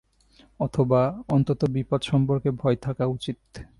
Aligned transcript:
অথবা, 0.59 1.01
অন্তত 1.29 1.61
বিপদ 1.69 2.01
সম্পর্কে 2.01 2.49
ভয় 2.51 2.75
থাকা 2.75 3.05
উচিত। 3.05 3.37